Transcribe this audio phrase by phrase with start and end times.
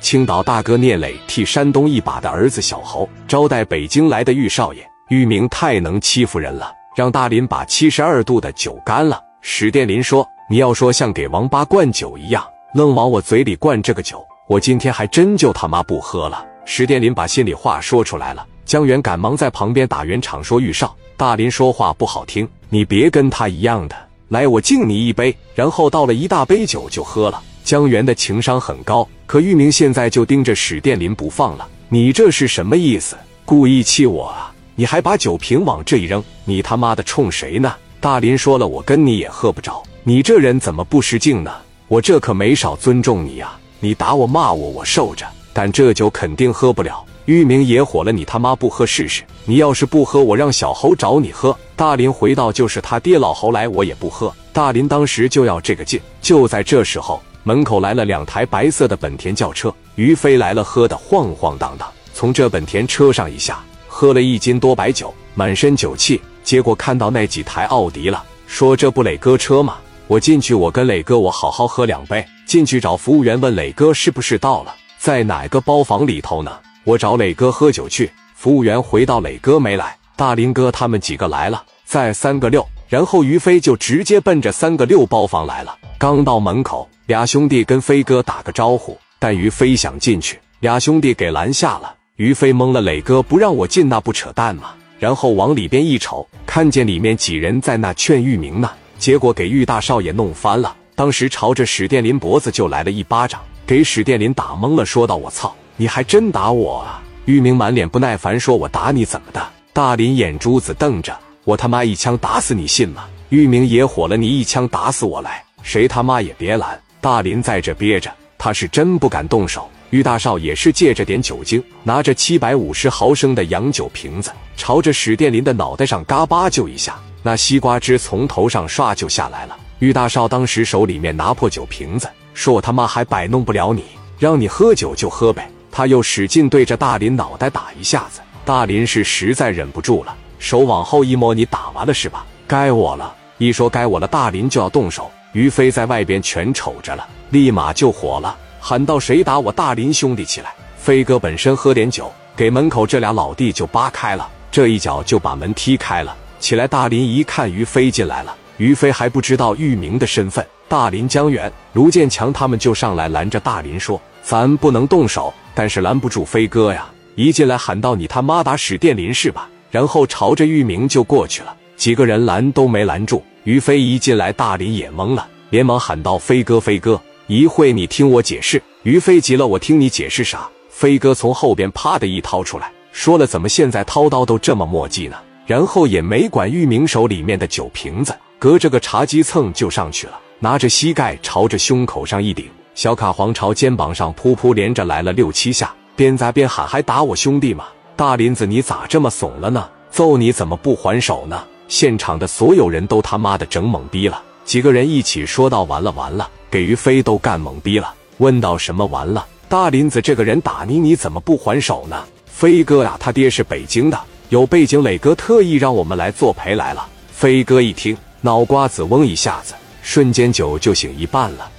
[0.00, 9.20] 青岛大哥聂磊替山东一把的儿子小侯招待北京来的玉少爷，玉明太能欺负人了，让大林把七十二度的酒干了。
[9.42, 12.44] 史殿林说：“你要说像给王八灌酒一样，
[12.74, 18.46] 愣往我嘴里灌这个酒，我今天还真就他妈不喝了。”史殿林把心里话说出来了。
[18.64, 23.96] 江源赶忙在旁边打圆场说：“玉少，大林说话不好听，你别跟他一样的。
[24.28, 27.42] 来，我敬你一杯。”然后倒了一大杯酒就喝了。
[27.64, 31.66] 江源的情商很高，可玉明现在就盯着史殿林不放了。
[31.88, 33.16] 你这是什么意思？
[33.44, 34.52] 故意气我啊？
[34.76, 37.74] 你还把酒瓶往这一扔，你他妈的冲谁呢？
[38.00, 39.82] 大林说了，我跟你也喝不着。
[40.04, 41.52] 你这人怎么不识敬呢？
[41.88, 43.52] 我这可没少尊重你呀。
[43.80, 47.04] 你打我骂我，我受着，但这酒肯定喝不了。
[47.26, 49.22] 玉明也火了，你他妈不喝试试？
[49.44, 51.56] 你要是不喝，我让小侯找你喝。
[51.76, 56.00] 大林回道：“就是他爹老侯来，我也不喝。”大林当时就要这个劲。
[56.22, 57.22] 就在这时候。
[57.42, 66.20] 门口来了两台白色的本田轿车，于飞来了，喝得晃晃荡荡，从这本田车上一下，喝了一斤多白酒，满身酒气。
[66.42, 69.76] 结果看到那几台奥迪了，说这不磊哥车吗？
[70.06, 72.24] 我进去，我跟磊哥我好好喝两杯。
[72.46, 76.50] 进去找服务员问磊哥是不是到了，在哪个包房里头呢？
[76.82, 78.10] 我找磊哥喝酒去。
[78.34, 82.66] 服务员回到磊哥没来，大林哥他们几个来了，在三个六。
[82.90, 86.88] 然后于飞就直接奔着三个六包房来了，刚到门口。
[87.06, 91.94] 俩兄弟跟飞哥打个招呼，但于飞想进去，俩兄弟给拦下了。
[92.16, 94.72] 于飞懵了，磊哥不让我进，那不扯淡吗？
[94.98, 98.68] 然后往里边一瞅，看见里面几人在那劝玉明呢，
[98.98, 100.74] 结果给玉大少爷弄翻了。
[100.96, 109.40] 当时朝着史殿林脖子就来了一巴掌，给史殿林打懵了，说道：“我操，你还真打我啊！”玉明满脸不耐烦说：“我打你怎么的？”
[109.72, 111.16] 大林眼珠子瞪着，
[111.50, 113.06] 我他妈一枪打死你信吗？
[113.30, 116.80] 玉明也火了，你一枪打死我来，谁他妈也别拦！
[117.00, 119.68] 大林在这憋着，他是真不敢动手。
[119.90, 129.56] 玉大少也是借着点酒精，拿着七百五十毫升的洋酒瓶子，朝着史殿林的脑袋上嘎巴就一下，那西瓜汁从头上唰就下来了。
[129.80, 133.82] 玉大少当时手里面拿破酒瓶子，说我他妈还摆弄不了你，
[134.20, 135.50] 让你喝酒就喝呗。
[135.72, 142.26] 他又使劲对着大林脑袋打一下子，大林是实在忍不住了，手往后一摸，你打完了是吧？
[142.48, 143.14] 该我了。
[143.38, 145.08] 一说该我了，大林就要动手。
[145.32, 156.16] 于飞在外边全瞅着了，立马就火了，喊道：“谁打我大林兄弟起来！”飞哥本身喝点酒，给门口这俩老弟就扒开了，这一脚就把门踢开了。
[156.40, 160.44] 起来，大林一看于飞进来了，于飞还不知道玉明的身份。
[160.68, 173.22] 大林、江源、卢建强他们就上来拦着大林说：“咱不能动手，但是拦不住飞哥呀！”一进来喊道：“你他妈打史殿林是吧？”然后朝着玉明就过去了，几个人拦都没拦住。
[173.44, 185.16] 于飞一进来，大林也懵了，连忙喊道：“飞哥，飞哥，一会你听我解释。”于飞急了：“我听你解释啥？”飞哥从后边啪的一掏出来，说了：“怎么现在掏刀都这么墨迹呢？”
[185.46, 197.64] 然后也没管玉明手里面的酒瓶子，隔着个茶几蹭就上去了，拿着膝盖朝着胸口上一顶，小卡皇朝肩膀上噗噗连着来了六七下，边砸边喊：“还打我兄弟吗？
[198.00, 199.68] 大林子，你咋这么怂了呢？
[199.90, 209.26] 揍你怎么不还手呢？”现场的所有人都他妈的整懵逼了，几个人一起说道：“完了完了，给于飞都干懵逼了。”问到什么完了？
[209.50, 212.02] 大林子这个人打你，你怎么不还手呢？
[212.24, 214.00] 飞哥呀，他爹是北京的，
[214.30, 214.82] 有背景。
[214.82, 216.88] 磊哥特意让我们来作陪来了。
[217.12, 221.50] 飞哥一听，脑瓜子嗡一下子，瞬间酒就醒一半了。